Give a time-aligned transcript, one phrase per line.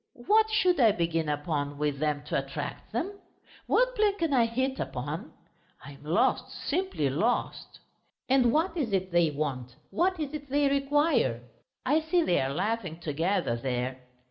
[0.25, 3.19] What should I begin upon with them to attract them?
[3.67, 5.31] What plan can I hit upon?
[5.85, 7.79] I am lost, simply lost....
[8.27, 11.43] And what is it they want, what is it they require?...
[11.85, 13.99] I see they are laughing together there.